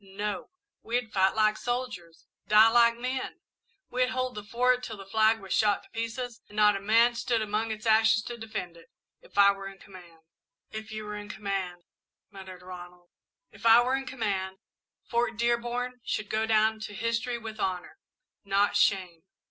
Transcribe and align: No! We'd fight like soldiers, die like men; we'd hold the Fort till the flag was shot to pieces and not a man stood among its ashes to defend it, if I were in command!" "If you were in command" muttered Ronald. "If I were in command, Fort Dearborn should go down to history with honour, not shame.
No! 0.03 0.49
We'd 0.81 1.13
fight 1.13 1.35
like 1.35 1.57
soldiers, 1.57 2.25
die 2.47 2.69
like 2.69 2.97
men; 2.97 3.39
we'd 3.91 4.09
hold 4.09 4.33
the 4.33 4.43
Fort 4.43 4.81
till 4.83 4.97
the 4.97 5.05
flag 5.05 5.39
was 5.39 5.53
shot 5.53 5.83
to 5.83 5.91
pieces 5.91 6.41
and 6.49 6.55
not 6.55 6.75
a 6.75 6.79
man 6.79 7.13
stood 7.13 7.39
among 7.43 7.69
its 7.69 7.85
ashes 7.85 8.23
to 8.23 8.35
defend 8.35 8.77
it, 8.77 8.87
if 9.21 9.37
I 9.37 9.51
were 9.51 9.67
in 9.67 9.77
command!" 9.77 10.23
"If 10.71 10.91
you 10.91 11.05
were 11.05 11.15
in 11.17 11.29
command" 11.29 11.83
muttered 12.31 12.63
Ronald. 12.63 13.09
"If 13.51 13.63
I 13.63 13.83
were 13.83 13.95
in 13.95 14.07
command, 14.07 14.57
Fort 15.07 15.37
Dearborn 15.37 16.01
should 16.03 16.31
go 16.31 16.47
down 16.47 16.79
to 16.79 16.95
history 16.95 17.37
with 17.37 17.59
honour, 17.59 17.99
not 18.43 18.75
shame. 18.75 19.21